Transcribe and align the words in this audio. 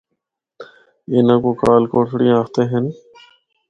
اِنّاں 1.11 1.39
کو 1.43 1.51
کال 1.61 1.81
کوٹھڑیاں 1.91 2.37
آخدے 2.41 2.63
ہن۔ 2.71 2.85